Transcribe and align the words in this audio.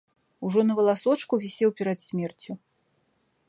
Ужо 0.47 0.63
на 0.69 0.77
валасочку 0.79 1.39
вісеў 1.43 1.69
перад 1.81 1.99
смерцю. 2.07 2.51